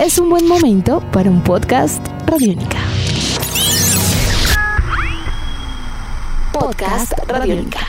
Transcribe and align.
es 0.00 0.18
un 0.18 0.30
buen 0.30 0.48
momento 0.48 1.02
para 1.12 1.28
un 1.28 1.44
podcast 1.44 2.00
Radiónica. 2.26 2.78
Podcast 6.54 7.12
Radiónica. 7.28 7.80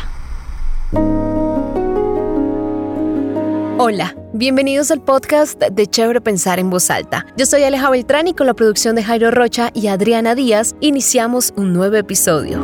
Hola, 3.78 4.14
bienvenidos 4.34 4.92
al 4.92 5.02
podcast 5.02 5.58
de 5.58 5.88
Chévere 5.88 6.20
Pensar 6.20 6.60
en 6.60 6.70
Voz 6.70 6.90
Alta. 6.90 7.26
Yo 7.38 7.46
soy 7.46 7.64
Aleja 7.64 7.90
Beltrán 7.90 8.28
y 8.28 8.34
con 8.34 8.46
la 8.46 8.56
producción 8.56 8.98
de 8.98 9.04
Jairo 9.04 9.32
Rocha 9.32 9.72
y 9.74 9.88
Adriana 9.88 10.36
Díaz 10.36 10.76
iniciamos 10.82 11.54
un 11.56 11.72
nuevo 11.72 11.96
episodio. 11.96 12.60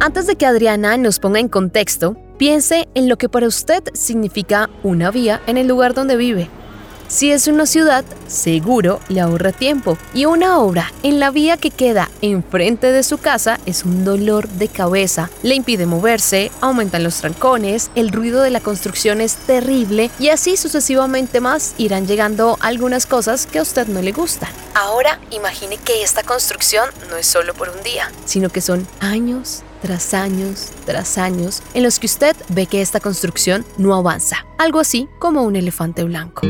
Antes 0.00 0.26
de 0.26 0.34
que 0.34 0.46
Adriana 0.46 0.96
nos 0.96 1.20
ponga 1.20 1.38
en 1.38 1.48
contexto, 1.48 2.16
piense 2.40 2.88
en 2.94 3.06
lo 3.06 3.18
que 3.18 3.28
para 3.28 3.46
usted 3.46 3.84
significa 3.92 4.70
una 4.82 5.10
vía 5.10 5.42
en 5.46 5.58
el 5.58 5.68
lugar 5.68 5.92
donde 5.92 6.16
vive. 6.16 6.48
Si 7.06 7.30
es 7.30 7.48
una 7.48 7.66
ciudad, 7.66 8.02
seguro 8.28 8.98
le 9.10 9.20
ahorra 9.20 9.52
tiempo. 9.52 9.98
Y 10.14 10.24
una 10.24 10.58
obra 10.58 10.90
en 11.02 11.20
la 11.20 11.30
vía 11.30 11.58
que 11.58 11.70
queda 11.70 12.08
enfrente 12.22 12.92
de 12.92 13.02
su 13.02 13.18
casa 13.18 13.60
es 13.66 13.84
un 13.84 14.06
dolor 14.06 14.48
de 14.48 14.68
cabeza. 14.68 15.28
Le 15.42 15.54
impide 15.54 15.84
moverse, 15.84 16.50
aumentan 16.62 17.02
los 17.02 17.16
trancones, 17.16 17.90
el 17.94 18.10
ruido 18.10 18.40
de 18.40 18.48
la 18.48 18.60
construcción 18.60 19.20
es 19.20 19.34
terrible 19.34 20.10
y 20.18 20.30
así 20.30 20.56
sucesivamente 20.56 21.40
más 21.40 21.74
irán 21.76 22.06
llegando 22.06 22.56
algunas 22.60 23.04
cosas 23.04 23.44
que 23.44 23.58
a 23.58 23.62
usted 23.62 23.86
no 23.86 24.00
le 24.00 24.12
gustan. 24.12 24.48
Ahora 24.74 25.20
imagine 25.30 25.76
que 25.76 26.02
esta 26.02 26.22
construcción 26.22 26.88
no 27.10 27.16
es 27.16 27.26
solo 27.26 27.52
por 27.52 27.68
un 27.68 27.82
día, 27.82 28.10
sino 28.24 28.48
que 28.48 28.62
son 28.62 28.86
años 29.00 29.62
tras 29.80 30.14
años 30.14 30.70
tras 30.86 31.18
años 31.18 31.62
en 31.74 31.82
los 31.82 31.98
que 31.98 32.06
usted 32.06 32.36
ve 32.48 32.66
que 32.66 32.80
esta 32.80 33.00
construcción 33.00 33.64
no 33.78 33.94
avanza. 33.94 34.46
Algo 34.58 34.80
así 34.80 35.08
como 35.18 35.42
un 35.42 35.56
elefante 35.56 36.04
blanco. 36.04 36.42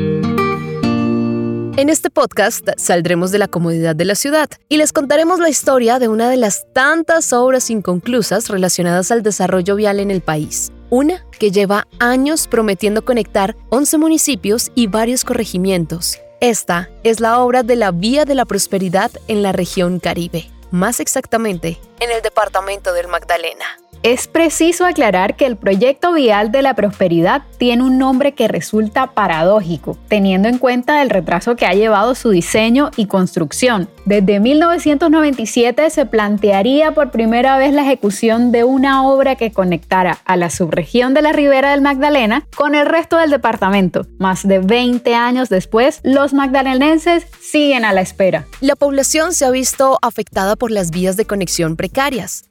En 1.77 1.89
este 1.89 2.11
podcast 2.11 2.69
saldremos 2.77 3.31
de 3.31 3.39
la 3.39 3.49
comodidad 3.49 3.97
de 3.97 4.05
la 4.05 4.15
ciudad 4.15 4.51
y 4.69 4.77
les 4.77 4.93
contaremos 4.93 5.39
la 5.39 5.49
historia 5.49 5.99
de 5.99 6.09
una 6.09 6.29
de 6.29 6.37
las 6.37 6.67
tantas 6.75 7.33
obras 7.33 7.71
inconclusas 7.71 8.49
relacionadas 8.49 9.11
al 9.11 9.23
desarrollo 9.23 9.77
vial 9.77 9.99
en 10.01 10.11
el 10.11 10.21
país. 10.21 10.73
Una 10.91 11.25
que 11.39 11.51
lleva 11.51 11.87
años 11.99 12.49
prometiendo 12.49 13.05
conectar 13.05 13.57
11 13.71 13.97
municipios 13.97 14.71
y 14.75 14.89
varios 14.89 15.25
corregimientos. 15.25 16.19
Esta 16.41 16.91
es 17.03 17.21
la 17.21 17.39
obra 17.39 17.63
de 17.63 17.77
la 17.77 17.93
Vía 17.93 18.25
de 18.25 18.35
la 18.35 18.45
Prosperidad 18.45 19.11
en 19.29 19.43
la 19.43 19.53
región 19.53 20.01
Caribe, 20.01 20.51
más 20.71 21.01
exactamente 21.01 21.79
en 22.01 22.11
el 22.11 22.23
departamento 22.23 22.93
del 22.93 23.09
Magdalena. 23.09 23.67
Es 24.03 24.29
preciso 24.29 24.87
aclarar 24.87 25.37
que 25.37 25.45
el 25.45 25.59
proyecto 25.59 26.15
vial 26.15 26.51
de 26.51 26.63
la 26.63 26.73
prosperidad 26.73 27.43
tiene 27.59 27.83
un 27.83 27.99
nombre 27.99 28.33
que 28.33 28.49
resulta 28.49 29.09
paradójico, 29.09 29.99
teniendo 30.09 30.49
en 30.49 30.57
cuenta 30.57 31.03
el 31.03 31.11
retraso 31.11 31.55
que 31.55 31.67
ha 31.67 31.75
llevado 31.75 32.15
su 32.15 32.31
diseño 32.31 32.91
y 32.97 33.05
construcción. 33.05 33.91
Desde 34.07 34.41
1997 34.41 35.91
se 35.91 36.07
plantearía 36.07 36.95
por 36.95 37.11
primera 37.11 37.59
vez 37.59 37.75
la 37.75 37.83
ejecución 37.83 38.53
de 38.53 38.65
una 38.65 39.07
obra 39.07 39.37
que 39.37 39.53
conectara 39.53 40.17
a 40.25 40.37
la 40.39 40.49
subregión 40.49 41.13
de 41.13 41.21
la 41.21 41.35
Ribera 41.35 41.73
del 41.73 41.83
Magdalena 41.83 42.47
con 42.57 42.75
el 42.75 42.87
resto 42.87 43.19
del 43.19 43.29
departamento. 43.29 44.07
Más 44.19 44.49
de 44.49 44.61
20 44.61 45.15
años 45.15 45.51
después, 45.51 46.01
los 46.05 46.33
magdalenenses 46.33 47.27
siguen 47.39 47.85
a 47.85 47.93
la 47.93 48.01
espera. 48.01 48.47
La 48.63 48.77
población 48.77 49.35
se 49.35 49.45
ha 49.45 49.51
visto 49.51 49.99
afectada 50.01 50.57
por 50.57 50.71
las 50.71 50.91
vías 50.91 51.19
de 51.19 51.27
conexión 51.27 51.77
precarias, 51.77 51.90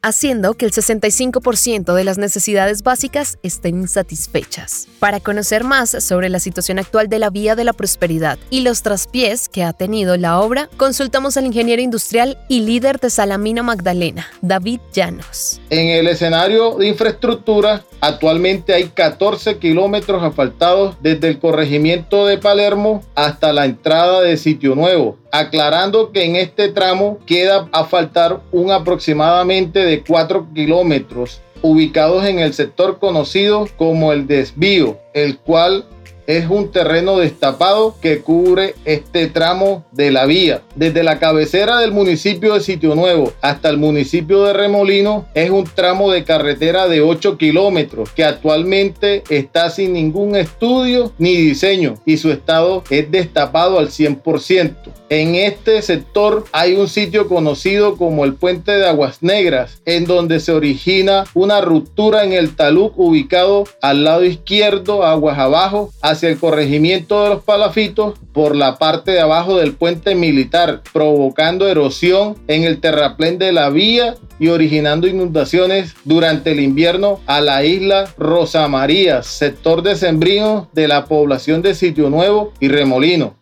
haciendo 0.02 0.54
que 0.54 0.66
el 0.66 0.72
65 0.72 1.42
ciento 1.56 1.96
de 1.96 2.04
las 2.04 2.18
necesidades 2.18 2.84
básicas 2.84 3.38
estén 3.44 3.82
insatisfechas. 3.82 4.88
Para 5.00 5.20
conocer 5.20 5.64
más 5.64 5.90
sobre 5.90 6.30
la 6.30 6.40
situación 6.40 6.80
actual 6.80 7.10
de 7.10 7.20
la 7.20 7.30
Vía 7.30 7.56
de 7.56 7.64
la 7.64 7.74
Prosperidad 7.74 8.38
y 8.50 8.62
los 8.62 8.84
traspiés 8.84 9.50
que 9.50 9.64
ha 9.64 9.74
tenido 9.74 10.18
la 10.18 10.40
obra, 10.40 10.70
consultamos 10.78 11.38
al 11.38 11.46
ingeniero 11.46 11.82
industrial 11.82 12.38
y 12.48 12.62
líder 12.62 13.00
de 13.00 13.10
Salamina 13.10 13.64
Magdalena, 13.64 14.28
David 14.42 14.80
Llanos. 14.94 15.60
En 15.70 15.88
el 15.88 16.08
escenario 16.08 16.76
de 16.76 16.88
infraestructura, 16.88 17.84
actualmente 18.02 18.74
hay 18.74 18.90
14 18.90 19.58
kilómetros 19.58 20.24
asfaltados 20.24 20.96
desde 21.02 21.30
el 21.30 21.40
corregimiento 21.40 22.26
de 22.26 22.38
Palermo 22.38 23.04
hasta 23.16 23.54
la 23.54 23.66
entrada 23.66 24.22
de 24.22 24.38
Sitio 24.38 24.76
Nuevo, 24.76 25.18
aclarando 25.32 26.12
que 26.12 26.26
en 26.26 26.36
este 26.36 26.70
tramo 26.70 27.20
queda 27.26 27.68
a 27.72 27.86
faltar 27.86 28.42
un 28.52 28.72
aproximadamente 28.72 29.80
de 29.80 30.04
4 30.04 30.48
kilómetros 30.54 31.42
ubicados 31.62 32.26
en 32.26 32.40
el 32.40 32.54
sector 32.54 33.00
conocido 33.00 33.68
como 33.78 34.14
el 34.14 34.28
desvío, 34.28 34.98
el 35.14 35.38
cual 35.40 35.86
es 36.30 36.48
un 36.48 36.72
terreno 36.72 37.18
destapado 37.18 37.96
que 38.00 38.22
cubre 38.22 38.76
este 38.86 39.26
tramo 39.26 39.84
de 39.92 40.12
la 40.12 40.28
vía. 40.28 40.62
Desde 40.76 41.02
la 41.02 41.18
cabecera 41.18 41.80
del 41.80 41.92
municipio 41.92 42.54
de 42.54 42.60
Sitio 42.60 42.94
Nuevo 42.94 43.34
hasta 43.42 43.68
el 43.70 43.78
municipio 43.78 44.44
de 44.44 44.54
Remolino 44.54 45.26
es 45.34 45.50
un 45.50 45.64
tramo 45.64 46.12
de 46.12 46.24
carretera 46.24 46.88
de 46.88 47.02
8 47.02 47.40
kilómetros 47.40 48.12
que 48.12 48.24
actualmente 48.24 49.24
está 49.32 49.72
sin 49.72 49.94
ningún 49.94 50.36
estudio 50.36 51.12
ni 51.18 51.36
diseño 51.36 51.96
y 52.06 52.18
su 52.18 52.32
estado 52.32 52.84
es 52.92 53.10
destapado 53.10 53.80
al 53.80 53.90
100%. 53.90 54.76
En 55.10 55.34
este 55.34 55.82
sector 55.82 56.46
hay 56.52 56.76
un 56.76 56.88
sitio 56.88 57.28
conocido 57.28 57.98
como 57.98 58.26
el 58.26 58.36
Puente 58.36 58.74
de 58.74 58.88
Aguas 58.88 59.24
Negras, 59.24 59.82
en 59.86 60.06
donde 60.06 60.40
se 60.40 60.52
origina 60.52 61.24
una 61.34 61.62
ruptura 61.62 62.24
en 62.24 62.34
el 62.34 62.56
talud 62.56 62.92
ubicado 62.96 63.64
al 63.82 64.04
lado 64.04 64.24
izquierdo, 64.24 65.04
aguas 65.04 65.40
abajo, 65.40 65.90
hacia 66.04 66.19
el 66.24 66.38
corregimiento 66.38 67.24
de 67.24 67.30
los 67.30 67.44
palafitos 67.44 68.20
por 68.34 68.56
la 68.56 68.78
parte 68.78 69.12
de 69.12 69.20
abajo 69.20 69.58
del 69.58 69.74
puente 69.74 70.16
militar, 70.16 70.82
provocando 70.94 71.68
erosión 71.68 72.36
en 72.48 72.64
el 72.64 72.80
terraplén 72.80 73.38
de 73.38 73.52
la 73.52 73.70
vía 73.70 74.16
y 74.40 74.48
originando 74.48 75.08
inundaciones 75.08 75.96
durante 76.06 76.52
el 76.52 76.60
invierno 76.60 77.20
a 77.26 77.42
la 77.42 77.64
isla 77.64 78.10
Rosa 78.18 78.68
María, 78.68 79.24
sector 79.24 79.82
de 79.82 79.96
sembrino 79.96 80.70
de 80.74 80.88
la 80.88 81.06
población 81.06 81.62
de 81.62 81.76
Sitio 81.76 82.10
Nuevo 82.10 82.54
y 82.60 82.70
Remolino. 82.70 83.39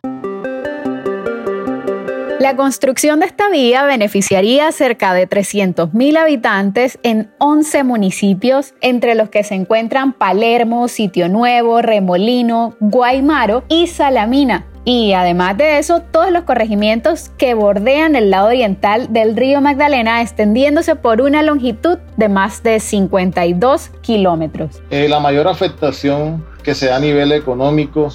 La 2.39 2.55
construcción 2.55 3.19
de 3.19 3.25
esta 3.25 3.49
vía 3.49 3.83
beneficiaría 3.85 4.67
a 4.67 4.71
cerca 4.71 5.11
de 5.15 5.27
300.000 5.27 6.17
habitantes 6.19 6.99
en 7.01 7.31
11 7.39 7.83
municipios, 7.83 8.75
entre 8.81 9.15
los 9.15 9.29
que 9.29 9.43
se 9.43 9.55
encuentran 9.55 10.13
Palermo, 10.13 10.87
Sitio 10.87 11.29
Nuevo, 11.29 11.81
Remolino, 11.81 12.75
Guaymaro 12.79 13.63
y 13.69 13.87
Salamina. 13.87 14.67
Y 14.85 15.13
además 15.13 15.57
de 15.57 15.79
eso, 15.79 16.03
todos 16.11 16.31
los 16.31 16.43
corregimientos 16.43 17.29
que 17.39 17.55
bordean 17.55 18.15
el 18.15 18.29
lado 18.29 18.49
oriental 18.49 19.11
del 19.11 19.35
río 19.35 19.59
Magdalena, 19.59 20.21
extendiéndose 20.21 20.95
por 20.95 21.21
una 21.21 21.41
longitud 21.41 21.97
de 22.17 22.29
más 22.29 22.61
de 22.61 22.79
52 22.79 23.89
kilómetros. 24.01 24.81
Eh, 24.91 25.09
la 25.09 25.19
mayor 25.19 25.47
afectación 25.47 26.45
que 26.61 26.75
se 26.75 26.85
da 26.85 26.97
a 26.97 26.99
nivel 26.99 27.31
económico 27.31 28.09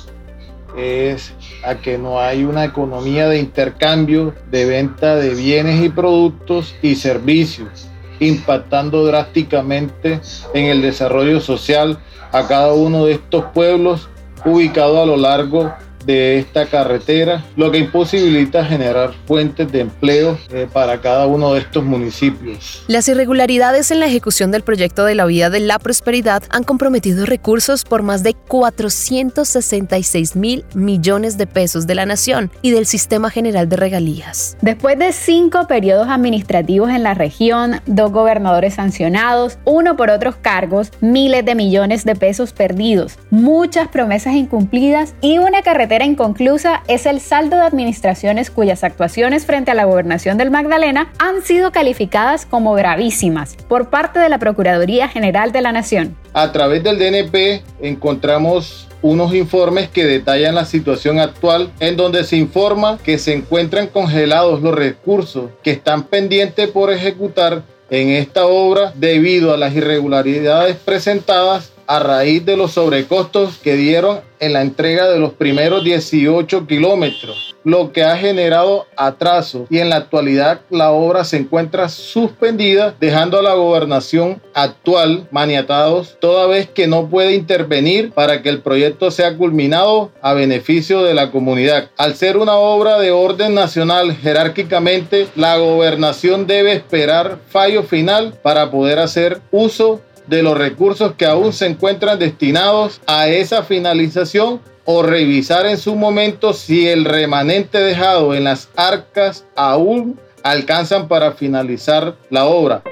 es 0.77 1.35
a 1.65 1.77
que 1.77 1.99
no 1.99 2.21
hay 2.21 2.45
una 2.45 2.65
economía 2.65 3.29
de 3.29 3.39
intercambio, 3.39 4.35
de 4.51 4.65
venta 4.65 5.17
de 5.17 5.35
bienes 5.35 5.83
y 5.85 5.89
productos 5.89 6.75
y 6.83 6.97
servicios, 6.97 7.89
impactando 8.21 9.05
drásticamente 9.05 10.21
en 10.55 10.67
el 10.67 10.83
desarrollo 10.83 11.41
social 11.41 11.99
a 12.33 12.47
cada 12.47 12.73
uno 12.73 13.05
de 13.05 13.13
estos 13.13 13.45
pueblos 13.47 14.09
ubicados 14.45 14.99
a 14.99 15.07
lo 15.07 15.17
largo 15.17 15.73
de 16.05 16.39
esta 16.39 16.67
carretera, 16.67 17.45
lo 17.57 17.71
que 17.71 17.79
imposibilita 17.79 18.65
generar 18.65 19.13
fuentes 19.27 19.71
de 19.71 19.81
empleo 19.81 20.39
eh, 20.51 20.67
para 20.73 21.01
cada 21.01 21.27
uno 21.27 21.55
de 21.55 21.61
estos 21.61 21.85
municipios. 21.85 22.85
Las 22.89 23.09
irregularidades 23.09 23.91
en 23.91 24.01
la 24.01 24.07
ejecución 24.07 24.51
del 24.51 24.63
proyecto 24.63 25.05
de 25.05 25.15
la 25.15 25.27
Vía 25.27 25.51
de 25.51 25.61
la 25.61 25.79
Prosperidad 25.79 26.43
han 26.51 26.65
comprometido 26.65 27.27
recursos 27.27 27.85
por 27.85 28.03
más 28.03 28.23
de 28.23 28.35
466 28.35 30.37
mil 30.37 30.65
millones 30.75 31.39
de 31.39 31.47
pesos 31.47 31.87
de 31.87 31.95
la 31.95 32.07
nación 32.07 32.51
y 32.63 32.71
del 32.71 32.87
Sistema 32.87 33.31
General 33.31 33.69
de 33.69 33.77
Regalías. 33.77 34.57
Después 34.61 34.99
de 34.99 35.13
cinco 35.13 35.67
periodos 35.67 36.09
administrativos 36.09 36.91
en 36.91 37.03
la 37.03 37.15
región, 37.15 37.81
dos 37.87 38.13
gobernadores 38.13 38.75
sancionados, 38.75 39.59
uno 39.65 39.97
por 39.97 40.11
otros 40.11 40.37
cargos, 40.37 40.91
miles 41.01 41.45
de 41.45 41.55
millones 41.55 42.05
de 42.05 42.15
pesos 42.15 42.53
perdidos, 42.53 43.19
muchas 43.31 43.89
promesas 43.89 44.35
incumplidas 44.35 45.15
y 45.21 45.39
una 45.39 45.63
carretera 45.63 45.92
inconclusa 46.01 46.83
es 46.89 47.05
el 47.05 47.21
saldo 47.21 47.57
de 47.57 47.63
administraciones 47.63 48.51
cuyas 48.51 48.85
actuaciones 48.85 49.45
frente 49.45 49.71
a 49.71 49.75
la 49.75 49.85
gobernación 49.85 50.39
del 50.39 50.51
Magdalena 50.51 51.13
han 51.19 51.43
sido 51.43 51.71
calificadas 51.73 52.47
como 52.47 52.73
gravísimas 52.73 53.57
por 53.69 53.91
parte 53.91 54.19
de 54.19 54.31
la 54.31 54.39
Procuraduría 54.39 55.09
General 55.09 55.53
de 55.53 55.61
la 55.61 55.73
Nación. 55.73 56.17
A 56.33 56.51
través 56.53 56.83
del 56.83 56.99
DNP 56.99 57.63
encontramos 57.83 58.89
unos 59.03 59.35
informes 59.35 59.89
que 59.91 60.07
detallan 60.07 60.55
la 60.55 60.65
situación 60.65 61.19
actual 61.19 61.71
en 61.81 61.97
donde 61.97 62.25
se 62.25 62.37
informa 62.37 62.99
que 63.05 63.19
se 63.19 63.35
encuentran 63.35 63.89
congelados 63.89 64.63
los 64.63 64.75
recursos 64.75 65.51
que 65.63 65.73
están 65.73 66.05
pendientes 66.05 66.69
por 66.69 66.91
ejecutar 66.91 67.65
en 67.91 68.09
esta 68.09 68.47
obra 68.47 68.93
debido 68.97 69.53
a 69.53 69.59
las 69.59 69.75
irregularidades 69.75 70.77
presentadas 70.77 71.72
a 71.93 71.99
raíz 71.99 72.43
de 72.47 72.57
los 72.57 72.73
sobrecostos 72.73 73.59
que 73.59 73.77
dieron 73.77 74.21
en 74.41 74.55
la 74.55 74.63
entrega 74.63 75.11
de 75.11 75.19
los 75.19 75.35
primeros 75.35 75.85
18 75.85 76.67
kilómetros, 76.67 77.55
lo 77.65 77.93
que 77.93 78.03
ha 78.03 78.17
generado 78.17 78.87
atraso 78.97 79.67
y 79.69 79.79
en 79.79 79.91
la 79.91 79.97
actualidad 79.97 80.63
la 80.71 80.91
obra 80.91 81.23
se 81.25 81.37
encuentra 81.37 81.91
suspendida, 81.91 82.95
dejando 82.99 83.39
a 83.39 83.43
la 83.43 83.53
gobernación 83.53 84.41
actual 84.55 85.29
maniatados, 85.31 86.17
toda 86.19 86.47
vez 86.47 86.67
que 86.67 86.87
no 86.87 87.11
puede 87.11 87.35
intervenir 87.35 88.11
para 88.13 88.41
que 88.41 88.49
el 88.49 88.63
proyecto 88.63 89.11
sea 89.11 89.37
culminado 89.37 90.11
a 90.23 90.33
beneficio 90.33 91.03
de 91.03 91.13
la 91.13 91.31
comunidad. 91.31 91.91
Al 91.99 92.15
ser 92.15 92.39
una 92.39 92.55
obra 92.55 92.99
de 92.99 93.11
orden 93.11 93.55
nacional 93.55 94.17
jerárquicamente, 94.17 95.29
la 95.37 95.59
gobernación 95.59 96.47
debe 96.47 96.73
esperar 96.73 97.39
fallo 97.51 97.83
final 97.83 98.33
para 98.43 98.71
poder 98.71 98.99
hacer 98.99 99.43
uso 99.51 100.01
de 100.27 100.43
los 100.43 100.57
recursos 100.57 101.15
que 101.15 101.27
aún 101.27 101.53
se 101.53 101.67
encuentran 101.67 102.19
destinados 102.19 103.01
a 103.07 103.29
esa 103.29 103.63
finalización 103.63 104.61
o 104.85 105.03
revisar 105.03 105.67
en 105.67 105.79
su 105.79 105.95
momento 105.95 106.53
si 106.53 106.89
el 106.89 107.05
remanente 107.05 107.79
dejado 107.79 108.35
en 108.35 108.45
las 108.45 108.69
arcas 108.77 109.45
aún 109.55 110.19
alcanzan 110.43 111.09
para 111.09 111.33
finalizar 111.33 112.17
la 112.31 112.47
obra. 112.47 112.83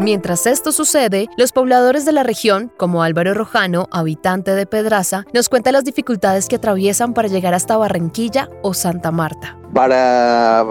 Mientras 0.00 0.46
esto 0.46 0.72
sucede, 0.72 1.28
los 1.36 1.52
pobladores 1.52 2.04
de 2.04 2.10
la 2.10 2.24
región, 2.24 2.72
como 2.76 3.04
Álvaro 3.04 3.32
Rojano, 3.32 3.88
habitante 3.92 4.54
de 4.54 4.66
Pedraza, 4.66 5.24
nos 5.32 5.48
cuenta 5.48 5.70
las 5.70 5.84
dificultades 5.84 6.48
que 6.48 6.56
atraviesan 6.56 7.14
para 7.14 7.28
llegar 7.28 7.54
hasta 7.54 7.76
Barranquilla 7.76 8.50
o 8.62 8.74
Santa 8.74 9.12
Marta. 9.12 9.56
Para 9.72 10.64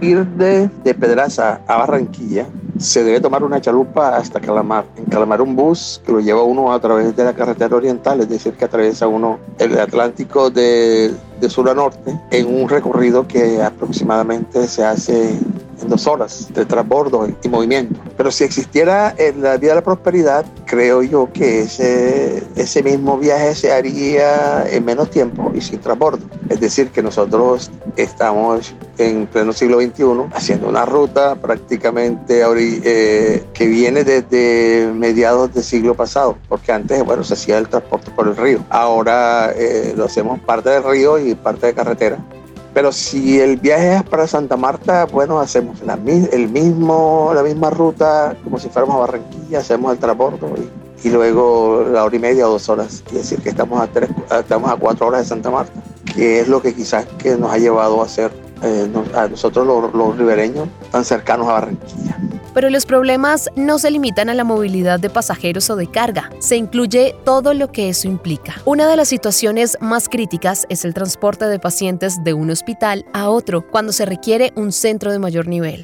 ir 0.00 0.26
de, 0.26 0.68
de 0.82 0.94
Pedraza 0.94 1.60
a 1.68 1.76
Barranquilla, 1.78 2.48
se 2.78 3.04
debe 3.04 3.20
tomar 3.20 3.42
una 3.44 3.60
chalupa 3.60 4.16
hasta 4.16 4.40
Calamar. 4.40 4.84
En 4.96 5.04
Calamar 5.06 5.40
un 5.40 5.54
bus 5.56 6.00
que 6.04 6.12
lo 6.12 6.20
lleva 6.20 6.42
uno 6.42 6.72
a 6.72 6.80
través 6.80 7.14
de 7.14 7.24
la 7.24 7.34
carretera 7.34 7.76
oriental, 7.76 8.20
es 8.20 8.28
decir, 8.28 8.54
que 8.54 8.64
atraviesa 8.64 9.06
uno 9.06 9.38
el 9.58 9.78
Atlántico 9.78 10.50
de, 10.50 11.14
de 11.40 11.50
sur 11.50 11.68
a 11.68 11.74
norte 11.74 12.18
en 12.30 12.46
un 12.46 12.68
recorrido 12.68 13.26
que 13.26 13.62
aproximadamente 13.62 14.66
se 14.66 14.84
hace 14.84 15.38
en 15.82 15.88
dos 15.88 16.06
horas 16.06 16.48
de 16.52 16.64
transbordo 16.64 17.28
y 17.42 17.48
movimiento. 17.48 18.00
Pero 18.16 18.30
si 18.30 18.44
existiera 18.44 19.14
la 19.38 19.56
vía 19.56 19.70
de 19.70 19.74
la 19.76 19.82
prosperidad, 19.82 20.44
creo 20.66 21.02
yo 21.02 21.30
que 21.32 21.62
ese, 21.62 22.42
ese 22.56 22.82
mismo 22.82 23.18
viaje 23.18 23.54
se 23.54 23.72
haría 23.72 24.68
en 24.68 24.84
menos 24.84 25.10
tiempo 25.10 25.52
y 25.54 25.60
sin 25.60 25.80
transbordo. 25.80 26.24
Es 26.48 26.60
decir, 26.60 26.90
que 26.90 27.02
nosotros 27.02 27.70
estamos 27.96 28.74
en 28.98 29.26
pleno 29.26 29.52
siglo 29.52 29.80
XXI 29.80 30.04
haciendo 30.34 30.68
una 30.68 30.84
ruta 30.84 31.34
prácticamente 31.36 32.42
eh, 32.44 33.42
que 33.52 33.66
viene 33.66 34.04
desde 34.04 34.92
mediados 34.94 35.52
del 35.54 35.64
siglo 35.64 35.94
pasado, 35.94 36.36
porque 36.48 36.72
antes, 36.72 37.04
bueno, 37.04 37.24
se 37.24 37.34
hacía 37.34 37.58
el 37.58 37.68
transporte 37.68 38.10
por 38.10 38.28
el 38.28 38.36
río. 38.36 38.64
Ahora 38.70 39.52
eh, 39.56 39.94
lo 39.96 40.04
hacemos 40.04 40.40
parte 40.40 40.70
del 40.70 40.84
río 40.84 41.18
y 41.18 41.34
parte 41.34 41.66
de 41.66 41.74
carretera 41.74 42.18
pero 42.74 42.90
si 42.90 43.40
el 43.40 43.56
viaje 43.56 43.94
es 43.94 44.02
para 44.02 44.26
Santa 44.26 44.56
Marta, 44.56 45.06
bueno, 45.06 45.38
hacemos 45.38 45.80
la, 45.82 45.94
el 45.94 46.48
mismo, 46.48 47.30
la 47.32 47.44
misma 47.44 47.70
ruta 47.70 48.36
como 48.42 48.58
si 48.58 48.68
fuéramos 48.68 48.96
a 48.96 49.00
Barranquilla, 49.00 49.60
hacemos 49.60 49.92
el 49.92 49.98
transbordo 49.98 50.50
y, 51.04 51.08
luego 51.08 51.84
la 51.92 52.02
hora 52.02 52.16
y 52.16 52.18
media 52.18 52.48
o 52.48 52.52
dos 52.52 52.68
horas. 52.68 53.04
Es 53.06 53.12
decir, 53.12 53.40
que 53.40 53.50
estamos 53.50 53.80
a, 53.80 53.86
tres, 53.86 54.10
estamos 54.40 54.70
a 54.70 54.76
cuatro 54.76 55.06
horas 55.06 55.20
de 55.20 55.26
Santa 55.26 55.50
Marta, 55.50 55.72
que 56.16 56.40
es 56.40 56.48
lo 56.48 56.60
que 56.60 56.74
quizás 56.74 57.06
que 57.18 57.36
nos 57.36 57.52
ha 57.52 57.58
llevado 57.58 58.02
a 58.02 58.08
ser 58.08 58.32
eh, 58.62 58.90
a 59.14 59.28
nosotros 59.28 59.66
los, 59.66 59.94
los 59.94 60.16
ribereños 60.16 60.68
tan 60.90 61.04
cercanos 61.04 61.46
a 61.48 61.52
Barranquilla. 61.52 62.18
Pero 62.54 62.70
los 62.70 62.86
problemas 62.86 63.50
no 63.56 63.80
se 63.80 63.90
limitan 63.90 64.30
a 64.30 64.34
la 64.34 64.44
movilidad 64.44 65.00
de 65.00 65.10
pasajeros 65.10 65.68
o 65.70 65.76
de 65.76 65.88
carga, 65.88 66.30
se 66.38 66.56
incluye 66.56 67.14
todo 67.24 67.52
lo 67.52 67.72
que 67.72 67.88
eso 67.88 68.06
implica. 68.06 68.54
Una 68.64 68.86
de 68.86 68.96
las 68.96 69.08
situaciones 69.08 69.76
más 69.80 70.08
críticas 70.08 70.64
es 70.68 70.84
el 70.84 70.94
transporte 70.94 71.46
de 71.46 71.58
pacientes 71.58 72.22
de 72.22 72.32
un 72.32 72.50
hospital 72.50 73.04
a 73.12 73.28
otro 73.28 73.66
cuando 73.68 73.92
se 73.92 74.06
requiere 74.06 74.52
un 74.54 74.70
centro 74.70 75.10
de 75.10 75.18
mayor 75.18 75.48
nivel. 75.48 75.82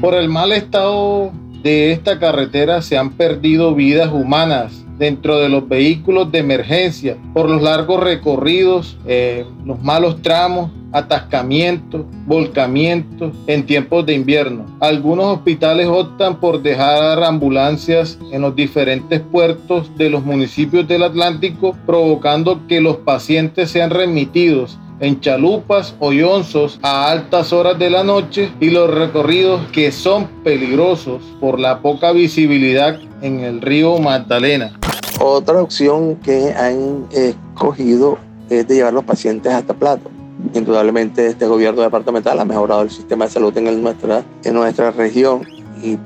Por 0.00 0.14
el 0.14 0.28
mal 0.28 0.50
estado 0.50 1.30
de 1.62 1.92
esta 1.92 2.18
carretera 2.18 2.82
se 2.82 2.98
han 2.98 3.10
perdido 3.10 3.74
vidas 3.74 4.12
humanas 4.12 4.84
dentro 4.98 5.38
de 5.38 5.48
los 5.48 5.68
vehículos 5.68 6.30
de 6.32 6.40
emergencia 6.40 7.16
por 7.32 7.48
los 7.48 7.62
largos 7.62 8.02
recorridos, 8.02 8.98
eh, 9.06 9.46
los 9.64 9.82
malos 9.82 10.20
tramos, 10.22 10.70
atascamientos, 10.92 12.04
volcamientos 12.26 13.34
en 13.46 13.66
tiempos 13.66 14.06
de 14.06 14.14
invierno. 14.14 14.66
Algunos 14.80 15.36
hospitales 15.36 15.86
optan 15.86 16.40
por 16.40 16.62
dejar 16.62 17.22
ambulancias 17.22 18.18
en 18.32 18.42
los 18.42 18.54
diferentes 18.56 19.20
puertos 19.20 19.90
de 19.96 20.10
los 20.10 20.24
municipios 20.24 20.86
del 20.88 21.02
Atlántico, 21.02 21.76
provocando 21.86 22.66
que 22.66 22.80
los 22.80 22.96
pacientes 22.98 23.70
sean 23.70 23.90
remitidos 23.90 24.78
en 25.00 25.18
chalupas 25.20 25.94
o 25.98 26.12
yonzos 26.12 26.78
a 26.82 27.10
altas 27.10 27.52
horas 27.52 27.78
de 27.78 27.90
la 27.90 28.04
noche 28.04 28.52
y 28.60 28.70
los 28.70 28.92
recorridos 28.92 29.62
que 29.72 29.90
son 29.92 30.26
peligrosos 30.44 31.22
por 31.40 31.58
la 31.58 31.80
poca 31.80 32.12
visibilidad 32.12 33.00
en 33.22 33.40
el 33.40 33.60
río 33.62 33.98
Magdalena. 33.98 34.72
Otra 35.18 35.62
opción 35.62 36.16
que 36.16 36.52
han 36.52 37.06
escogido 37.12 38.18
es 38.48 38.66
de 38.66 38.74
llevar 38.74 38.92
los 38.92 39.04
pacientes 39.04 39.52
hasta 39.52 39.74
Plato. 39.74 40.10
Indudablemente 40.54 41.26
este 41.26 41.46
gobierno 41.46 41.82
departamental 41.82 42.38
ha 42.40 42.44
mejorado 42.44 42.82
el 42.82 42.90
sistema 42.90 43.26
de 43.26 43.30
salud 43.30 43.56
en, 43.56 43.82
nuestra, 43.82 44.24
en 44.44 44.54
nuestra 44.54 44.90
región 44.90 45.46
y 45.82 45.98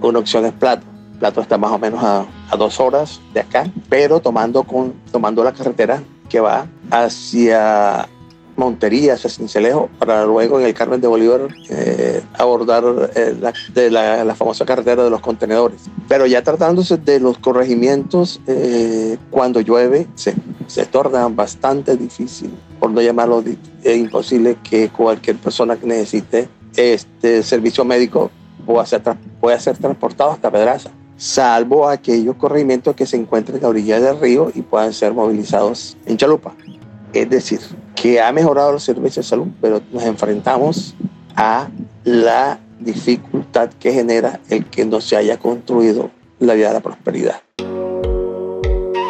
una 0.00 0.18
opción 0.18 0.44
es 0.44 0.52
Plato. 0.52 0.86
Plato 1.18 1.40
está 1.40 1.56
más 1.56 1.70
o 1.70 1.78
menos 1.78 2.02
a, 2.02 2.26
a 2.50 2.56
dos 2.56 2.80
horas 2.80 3.20
de 3.32 3.40
acá, 3.40 3.70
pero 3.88 4.20
tomando, 4.20 4.64
con, 4.64 4.94
tomando 5.12 5.44
la 5.44 5.52
carretera 5.52 6.02
que 6.28 6.40
va 6.40 6.66
hacia 6.90 8.08
Montería, 8.56 9.14
hacia 9.14 9.30
Cincelejo, 9.30 9.88
para 9.98 10.24
luego 10.24 10.60
en 10.60 10.66
el 10.66 10.74
Carmen 10.74 11.00
de 11.00 11.08
Bolívar 11.08 11.48
eh, 11.68 12.22
abordar 12.34 13.10
eh, 13.14 13.34
la, 13.40 13.52
de 13.74 13.90
la, 13.90 14.34
famosa 14.34 14.64
carretera 14.64 15.04
de 15.04 15.10
los 15.10 15.20
contenedores. 15.20 15.82
Pero 16.08 16.26
ya 16.26 16.42
tratándose 16.42 16.96
de 16.96 17.20
los 17.20 17.38
corregimientos, 17.38 18.40
eh, 18.46 19.16
cuando 19.30 19.60
llueve 19.60 20.06
se, 20.14 20.34
se 20.66 20.86
torna 20.86 21.28
bastante 21.28 21.96
difícil, 21.96 22.52
por 22.78 22.90
no 22.90 23.00
llamarlo 23.00 23.42
imposible, 23.84 24.56
que 24.62 24.88
cualquier 24.90 25.36
persona 25.36 25.76
que 25.76 25.86
necesite 25.86 26.48
este 26.76 27.42
servicio 27.42 27.84
médico 27.84 28.30
pueda 28.66 28.86
ser, 28.86 29.02
pueda 29.40 29.58
ser 29.58 29.76
transportado 29.78 30.32
hasta 30.32 30.50
Pedraza 30.50 30.90
salvo 31.22 31.88
aquellos 31.88 32.34
corregimientos 32.34 32.96
que 32.96 33.06
se 33.06 33.16
encuentren 33.16 33.56
en 33.56 33.62
la 33.62 33.68
orilla 33.68 34.00
del 34.00 34.18
río 34.18 34.50
y 34.52 34.62
puedan 34.62 34.92
ser 34.92 35.14
movilizados 35.14 35.96
en 36.04 36.16
chalupa. 36.16 36.52
Es 37.12 37.28
decir, 37.28 37.60
que 37.94 38.20
ha 38.20 38.32
mejorado 38.32 38.72
los 38.72 38.82
servicios 38.82 39.26
de 39.26 39.30
salud, 39.30 39.48
pero 39.60 39.80
nos 39.92 40.02
enfrentamos 40.04 40.94
a 41.36 41.68
la 42.04 42.58
dificultad 42.80 43.70
que 43.78 43.92
genera 43.92 44.40
el 44.48 44.66
que 44.66 44.84
no 44.84 45.00
se 45.00 45.16
haya 45.16 45.38
construido 45.38 46.10
la 46.40 46.54
vida 46.54 46.68
de 46.68 46.74
la 46.74 46.80
prosperidad. 46.80 47.42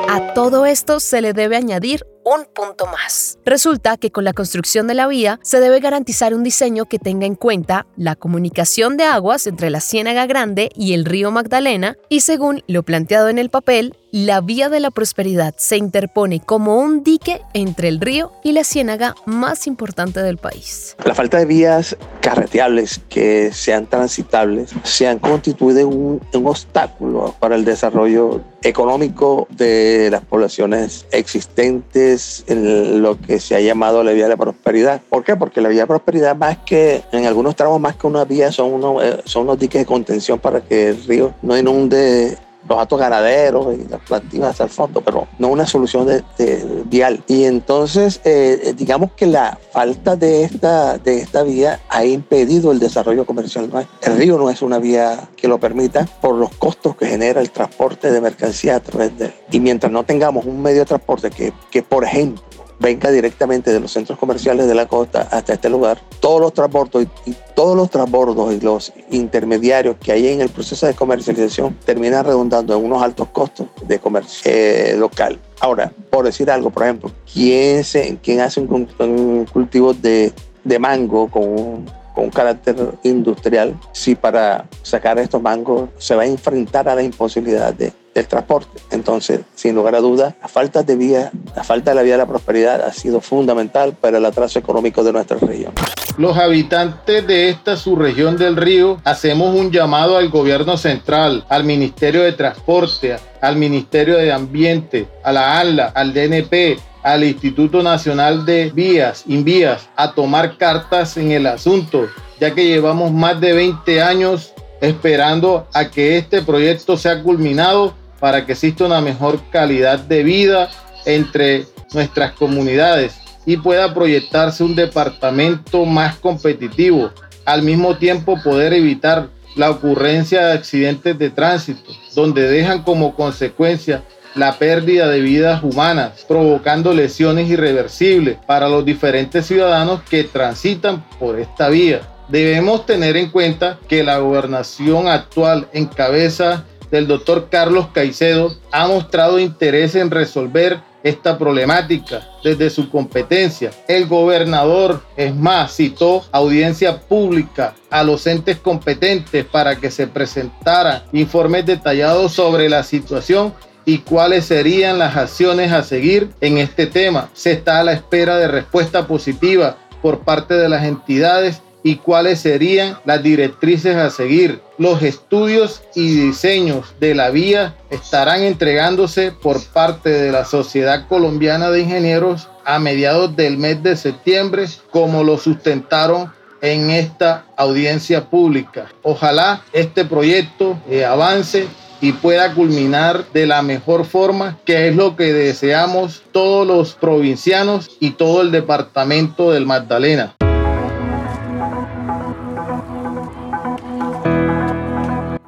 A 0.08 0.34
todo 0.34 0.66
esto 0.66 1.00
se 1.00 1.22
le 1.22 1.32
debe 1.32 1.56
añadir 1.56 2.04
un 2.24 2.44
punto 2.54 2.86
más. 2.86 3.38
Resulta 3.46 3.96
que 3.96 4.10
con 4.10 4.24
la 4.24 4.34
construcción 4.34 4.86
de 4.86 4.94
la 4.94 5.06
vía 5.06 5.40
se 5.42 5.58
debe 5.58 5.80
garantizar 5.80 6.34
un 6.34 6.42
diseño 6.42 6.84
que 6.84 6.98
tenga 6.98 7.26
en 7.26 7.34
cuenta 7.34 7.86
la 7.96 8.14
comunicación 8.14 8.98
de 8.98 9.04
aguas 9.04 9.46
entre 9.46 9.70
la 9.70 9.80
Ciénaga 9.80 10.26
Grande 10.26 10.70
y 10.74 10.92
el 10.92 11.06
río 11.06 11.30
Magdalena 11.30 11.96
y 12.10 12.20
según 12.20 12.62
lo 12.66 12.82
planteado 12.82 13.30
en 13.30 13.38
el 13.38 13.48
papel, 13.48 13.96
la 14.12 14.42
vía 14.42 14.68
de 14.68 14.78
la 14.78 14.90
prosperidad 14.90 15.54
se 15.56 15.78
interpone 15.78 16.38
como 16.38 16.76
un 16.76 17.02
dique 17.02 17.40
entre 17.54 17.88
el 17.88 17.98
río 17.98 18.30
y 18.44 18.52
la 18.52 18.62
ciénaga 18.62 19.14
más 19.24 19.66
importante 19.66 20.22
del 20.22 20.36
país. 20.36 20.94
La 21.02 21.14
falta 21.14 21.38
de 21.38 21.46
vías 21.46 21.96
carreteables 22.20 23.00
que 23.08 23.50
sean 23.52 23.86
transitables 23.86 24.74
se 24.82 25.08
han 25.08 25.18
constituido 25.18 25.88
un, 25.88 26.20
un 26.34 26.46
obstáculo 26.46 27.34
para 27.40 27.54
el 27.54 27.64
desarrollo 27.64 28.42
económico 28.62 29.48
de 29.48 30.10
las 30.10 30.20
poblaciones 30.20 31.06
existentes 31.10 32.44
en 32.48 33.00
lo 33.00 33.18
que 33.18 33.40
se 33.40 33.56
ha 33.56 33.60
llamado 33.60 34.04
la 34.04 34.12
vía 34.12 34.24
de 34.24 34.30
la 34.30 34.36
prosperidad. 34.36 35.00
¿Por 35.08 35.24
qué? 35.24 35.36
Porque 35.36 35.62
la 35.62 35.70
vía 35.70 35.82
de 35.82 35.86
prosperidad 35.86 36.36
más 36.36 36.58
que, 36.58 37.02
en 37.12 37.24
algunos 37.24 37.56
tramos 37.56 37.80
más 37.80 37.96
que 37.96 38.06
una 38.06 38.26
vía, 38.26 38.52
son, 38.52 38.74
unos, 38.74 39.02
eh, 39.02 39.22
son 39.24 39.44
unos 39.44 39.58
diques 39.58 39.80
de 39.80 39.86
contención 39.86 40.38
para 40.38 40.60
que 40.60 40.90
el 40.90 41.02
río 41.04 41.32
no 41.40 41.56
inunde 41.56 42.36
los 42.68 42.78
atos 42.78 42.98
ganaderos 42.98 43.74
y 43.74 43.88
las 43.88 44.00
plantillas 44.00 44.50
hacia 44.50 44.64
el 44.64 44.70
fondo, 44.70 45.00
pero 45.00 45.26
no 45.38 45.48
una 45.48 45.66
solución 45.66 46.06
de, 46.06 46.82
vial. 46.86 47.22
Y 47.26 47.44
entonces, 47.44 48.20
eh, 48.24 48.74
digamos 48.76 49.12
que 49.12 49.26
la 49.26 49.58
falta 49.72 50.16
de 50.16 50.44
esta, 50.44 50.98
de 50.98 51.18
esta 51.18 51.42
vía 51.42 51.80
ha 51.88 52.04
impedido 52.04 52.72
el 52.72 52.78
desarrollo 52.78 53.24
comercial. 53.24 53.70
El 54.02 54.16
río 54.16 54.38
no 54.38 54.50
es 54.50 54.62
una 54.62 54.78
vía 54.78 55.28
que 55.36 55.48
lo 55.48 55.58
permita 55.58 56.06
por 56.20 56.34
los 56.34 56.50
costos 56.56 56.96
que 56.96 57.06
genera 57.06 57.40
el 57.40 57.50
transporte 57.50 58.10
de 58.10 58.20
mercancías 58.20 58.76
a 58.76 58.80
través 58.80 59.16
de 59.18 59.26
él. 59.26 59.34
Y 59.50 59.60
mientras 59.60 59.92
no 59.92 60.04
tengamos 60.04 60.44
un 60.46 60.62
medio 60.62 60.80
de 60.80 60.86
transporte 60.86 61.30
que, 61.30 61.52
que 61.70 61.82
por 61.82 62.04
ejemplo, 62.04 62.42
venga 62.82 63.10
directamente 63.10 63.72
de 63.72 63.80
los 63.80 63.92
centros 63.92 64.18
comerciales 64.18 64.66
de 64.66 64.74
la 64.74 64.86
costa 64.86 65.28
hasta 65.30 65.54
este 65.54 65.70
lugar, 65.70 65.98
todos 66.20 66.40
los 66.40 66.52
transbordos 66.52 67.06
y, 67.24 67.34
todos 67.54 67.76
los 67.76 67.90
transbordos 67.90 68.52
y 68.52 68.60
los 68.60 68.92
intermediarios 69.10 69.96
que 69.98 70.10
hay 70.10 70.28
en 70.28 70.40
el 70.40 70.48
proceso 70.48 70.86
de 70.86 70.94
comercialización 70.94 71.78
terminan 71.84 72.24
redundando 72.24 72.76
en 72.76 72.84
unos 72.84 73.00
altos 73.02 73.28
costos 73.28 73.68
de 73.86 74.00
comercio 74.00 74.50
eh, 74.52 74.96
local. 74.98 75.38
Ahora, 75.60 75.92
por 76.10 76.24
decir 76.24 76.50
algo, 76.50 76.70
por 76.70 76.82
ejemplo, 76.82 77.12
¿quién, 77.32 77.84
se, 77.84 78.18
quién 78.20 78.40
hace 78.40 78.60
un, 78.60 79.46
cultivo 79.52 79.94
de, 79.94 80.32
de 80.64 80.78
mango 80.78 81.30
con 81.30 81.44
un 81.44 82.02
con 82.14 82.24
un 82.24 82.30
carácter 82.30 82.76
industrial, 83.04 83.74
si 83.92 84.14
para 84.14 84.66
sacar 84.82 85.18
estos 85.18 85.40
mangos 85.40 85.88
se 85.96 86.14
va 86.14 86.24
a 86.24 86.26
enfrentar 86.26 86.86
a 86.86 86.94
la 86.94 87.02
imposibilidad 87.02 87.72
de, 87.72 87.90
del 88.14 88.26
transporte. 88.26 88.80
Entonces, 88.90 89.40
sin 89.54 89.74
lugar 89.74 89.94
a 89.94 90.00
dudas, 90.00 90.34
la 90.40 90.48
falta 90.48 90.82
de 90.82 90.96
vía, 90.96 91.30
la 91.56 91.64
falta 91.64 91.90
de 91.90 91.94
la 91.96 92.02
vía 92.02 92.14
de 92.14 92.18
la 92.18 92.26
prosperidad 92.26 92.82
ha 92.82 92.92
sido 92.92 93.20
fundamental 93.20 93.94
para 93.94 94.18
el 94.18 94.24
atraso 94.24 94.58
económico 94.58 95.02
de 95.02 95.12
nuestra 95.12 95.38
región. 95.38 95.72
Los 96.18 96.36
habitantes 96.36 97.26
de 97.26 97.48
esta 97.48 97.76
subregión 97.76 98.36
del 98.36 98.56
río 98.56 99.00
hacemos 99.04 99.54
un 99.54 99.70
llamado 99.70 100.16
al 100.16 100.28
gobierno 100.28 100.76
central, 100.76 101.44
al 101.48 101.64
Ministerio 101.64 102.22
de 102.22 102.32
Transporte, 102.32 103.16
al 103.40 103.56
Ministerio 103.56 104.18
de 104.18 104.32
Ambiente, 104.32 105.08
a 105.24 105.32
la 105.32 105.58
ANLA, 105.60 105.86
al 105.94 106.12
DNP, 106.12 106.78
al 107.02 107.24
Instituto 107.24 107.82
Nacional 107.82 108.44
de 108.44 108.70
Vías, 108.74 109.24
Invías, 109.26 109.88
a 109.96 110.14
tomar 110.14 110.56
cartas 110.56 111.16
en 111.16 111.32
el 111.32 111.46
asunto, 111.46 112.08
ya 112.38 112.54
que 112.54 112.66
llevamos 112.66 113.10
más 113.10 113.40
de 113.40 113.52
20 113.52 114.02
años 114.02 114.52
esperando 114.80 115.66
a 115.72 115.90
que 115.90 116.18
este 116.18 116.42
proyecto 116.42 116.96
sea 116.96 117.22
culminado 117.22 117.94
para 118.22 118.46
que 118.46 118.52
exista 118.52 118.84
una 118.84 119.00
mejor 119.00 119.40
calidad 119.50 119.98
de 119.98 120.22
vida 120.22 120.70
entre 121.06 121.66
nuestras 121.92 122.30
comunidades 122.34 123.14
y 123.44 123.56
pueda 123.56 123.92
proyectarse 123.92 124.62
un 124.62 124.76
departamento 124.76 125.84
más 125.86 126.18
competitivo, 126.18 127.10
al 127.44 127.64
mismo 127.64 127.96
tiempo 127.96 128.40
poder 128.40 128.74
evitar 128.74 129.26
la 129.56 129.70
ocurrencia 129.70 130.46
de 130.46 130.52
accidentes 130.52 131.18
de 131.18 131.30
tránsito, 131.30 131.90
donde 132.14 132.48
dejan 132.48 132.84
como 132.84 133.16
consecuencia 133.16 134.04
la 134.36 134.56
pérdida 134.56 135.08
de 135.08 135.18
vidas 135.18 135.64
humanas, 135.64 136.24
provocando 136.28 136.94
lesiones 136.94 137.50
irreversibles 137.50 138.38
para 138.46 138.68
los 138.68 138.84
diferentes 138.84 139.46
ciudadanos 139.46 140.00
que 140.08 140.22
transitan 140.22 141.04
por 141.18 141.40
esta 141.40 141.68
vía. 141.70 142.02
Debemos 142.28 142.86
tener 142.86 143.16
en 143.16 143.30
cuenta 143.30 143.80
que 143.88 144.04
la 144.04 144.18
gobernación 144.18 145.08
actual 145.08 145.66
en 145.72 145.86
cabeza 145.86 146.66
del 146.92 147.08
doctor 147.08 147.48
Carlos 147.50 147.88
Caicedo 147.92 148.54
ha 148.70 148.86
mostrado 148.86 149.40
interés 149.40 149.96
en 149.96 150.10
resolver 150.10 150.80
esta 151.02 151.36
problemática 151.38 152.28
desde 152.44 152.70
su 152.70 152.88
competencia. 152.90 153.70
El 153.88 154.06
gobernador, 154.06 155.02
es 155.16 155.34
más, 155.34 155.74
citó 155.74 156.24
audiencia 156.30 157.00
pública 157.00 157.74
a 157.90 158.04
los 158.04 158.26
entes 158.26 158.58
competentes 158.58 159.44
para 159.44 159.76
que 159.76 159.90
se 159.90 160.06
presentaran 160.06 161.02
informes 161.12 161.66
detallados 161.66 162.32
sobre 162.32 162.68
la 162.68 162.84
situación 162.84 163.52
y 163.84 163.98
cuáles 163.98 164.44
serían 164.44 164.98
las 164.98 165.16
acciones 165.16 165.72
a 165.72 165.82
seguir 165.82 166.30
en 166.40 166.58
este 166.58 166.86
tema. 166.86 167.30
Se 167.32 167.52
está 167.52 167.80
a 167.80 167.84
la 167.84 167.94
espera 167.94 168.36
de 168.36 168.46
respuesta 168.46 169.08
positiva 169.08 169.76
por 170.02 170.20
parte 170.20 170.54
de 170.54 170.68
las 170.68 170.84
entidades 170.84 171.62
y 171.82 171.96
cuáles 171.96 172.40
serían 172.40 172.98
las 173.04 173.22
directrices 173.22 173.96
a 173.96 174.10
seguir. 174.10 174.60
Los 174.78 175.02
estudios 175.02 175.82
y 175.94 176.14
diseños 176.14 176.94
de 177.00 177.14
la 177.14 177.30
vía 177.30 177.74
estarán 177.90 178.42
entregándose 178.42 179.32
por 179.32 179.62
parte 179.64 180.10
de 180.10 180.32
la 180.32 180.44
Sociedad 180.44 181.06
Colombiana 181.08 181.70
de 181.70 181.80
Ingenieros 181.80 182.48
a 182.64 182.78
mediados 182.78 183.34
del 183.36 183.58
mes 183.58 183.82
de 183.82 183.96
septiembre, 183.96 184.66
como 184.90 185.24
lo 185.24 185.38
sustentaron 185.38 186.32
en 186.60 186.90
esta 186.90 187.44
audiencia 187.56 188.30
pública. 188.30 188.86
Ojalá 189.02 189.62
este 189.72 190.04
proyecto 190.04 190.78
eh, 190.88 191.04
avance 191.04 191.66
y 192.00 192.12
pueda 192.12 192.52
culminar 192.54 193.24
de 193.32 193.46
la 193.46 193.62
mejor 193.62 194.04
forma, 194.04 194.58
que 194.64 194.88
es 194.88 194.96
lo 194.96 195.14
que 195.16 195.32
deseamos 195.32 196.22
todos 196.32 196.66
los 196.66 196.94
provincianos 196.94 197.90
y 198.00 198.10
todo 198.10 198.42
el 198.42 198.50
departamento 198.50 199.52
del 199.52 199.66
Magdalena. 199.66 200.34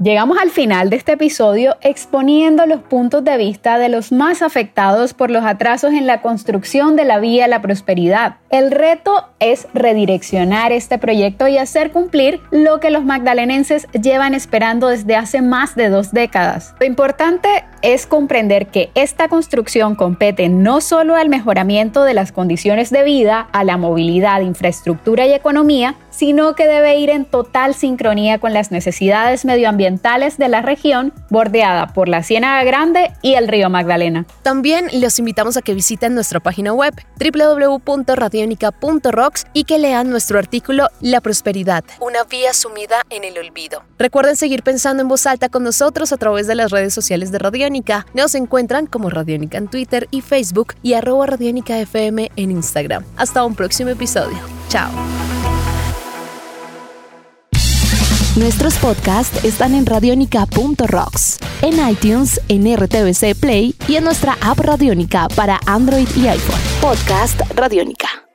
Llegamos 0.04 0.36
al 0.36 0.50
final 0.50 0.90
de 0.90 0.96
este 0.96 1.12
episodio 1.12 1.76
exponiendo 1.80 2.66
los 2.66 2.82
puntos 2.82 3.24
de 3.24 3.38
vista 3.38 3.78
de 3.78 3.88
los 3.88 4.12
más 4.12 4.42
afectados 4.42 5.14
por 5.14 5.30
los 5.30 5.46
atrasos 5.46 5.94
en 5.94 6.06
la 6.06 6.20
construcción 6.20 6.94
de 6.94 7.06
la 7.06 7.20
vía 7.20 7.46
a 7.46 7.48
la 7.48 7.62
prosperidad. 7.62 8.36
El 8.54 8.70
reto 8.70 9.30
es 9.40 9.66
redireccionar 9.74 10.70
este 10.70 10.96
proyecto 10.96 11.48
y 11.48 11.58
hacer 11.58 11.90
cumplir 11.90 12.40
lo 12.52 12.78
que 12.78 12.92
los 12.92 13.04
magdalenenses 13.04 13.88
llevan 14.00 14.32
esperando 14.32 14.86
desde 14.86 15.16
hace 15.16 15.42
más 15.42 15.74
de 15.74 15.88
dos 15.88 16.12
décadas. 16.12 16.72
Lo 16.78 16.86
importante 16.86 17.48
es 17.82 18.06
comprender 18.06 18.68
que 18.68 18.90
esta 18.94 19.26
construcción 19.28 19.96
compete 19.96 20.48
no 20.48 20.80
solo 20.80 21.16
al 21.16 21.28
mejoramiento 21.28 22.04
de 22.04 22.14
las 22.14 22.30
condiciones 22.30 22.90
de 22.90 23.02
vida, 23.02 23.48
a 23.50 23.64
la 23.64 23.76
movilidad, 23.76 24.40
infraestructura 24.40 25.26
y 25.26 25.32
economía, 25.32 25.96
sino 26.10 26.54
que 26.54 26.68
debe 26.68 26.96
ir 26.96 27.10
en 27.10 27.24
total 27.24 27.74
sincronía 27.74 28.38
con 28.38 28.54
las 28.54 28.70
necesidades 28.70 29.44
medioambientales 29.44 30.38
de 30.38 30.48
la 30.48 30.62
región 30.62 31.12
bordeada 31.28 31.88
por 31.88 32.08
la 32.08 32.22
Ciénaga 32.22 32.62
Grande 32.62 33.10
y 33.20 33.34
el 33.34 33.48
río 33.48 33.68
Magdalena. 33.68 34.24
También 34.42 34.86
los 34.92 35.18
invitamos 35.18 35.56
a 35.56 35.62
que 35.62 35.74
visiten 35.74 36.14
nuestra 36.14 36.38
página 36.38 36.72
web 36.72 36.94
www.radionica.rocks 38.44 39.46
y 39.52 39.64
que 39.64 39.78
lean 39.78 40.10
nuestro 40.10 40.38
artículo 40.38 40.88
La 41.00 41.20
prosperidad, 41.20 41.84
una 42.00 42.24
vía 42.24 42.52
sumida 42.52 43.02
en 43.10 43.24
el 43.24 43.38
olvido. 43.38 43.82
Recuerden 43.98 44.36
seguir 44.36 44.62
pensando 44.62 45.02
en 45.02 45.08
voz 45.08 45.26
alta 45.26 45.48
con 45.48 45.62
nosotros 45.64 46.12
a 46.12 46.16
través 46.16 46.46
de 46.46 46.54
las 46.54 46.70
redes 46.70 46.94
sociales 46.94 47.32
de 47.32 47.38
Radiónica. 47.38 48.06
Nos 48.14 48.34
encuentran 48.34 48.86
como 48.86 49.10
Radiónica 49.10 49.58
en 49.58 49.68
Twitter 49.68 50.08
y 50.10 50.20
Facebook 50.20 50.74
y 50.82 50.94
arroba 50.94 51.26
Radiónica 51.26 51.78
FM 51.78 52.30
en 52.36 52.50
Instagram. 52.50 53.04
Hasta 53.16 53.44
un 53.44 53.54
próximo 53.54 53.90
episodio. 53.90 54.38
Chao. 54.68 54.90
Nuestros 58.36 58.74
podcasts 58.78 59.44
están 59.44 59.76
en 59.76 59.86
radionica.rocks, 59.86 61.38
en 61.62 61.88
iTunes, 61.88 62.40
en 62.48 62.64
RTVC 62.76 63.38
Play 63.38 63.76
y 63.86 63.94
en 63.94 64.02
nuestra 64.02 64.36
app 64.40 64.58
Radionica 64.58 65.28
para 65.36 65.60
Android 65.66 66.08
y 66.16 66.26
iPhone. 66.26 66.60
Podcast 66.80 67.40
Radionica. 67.54 68.22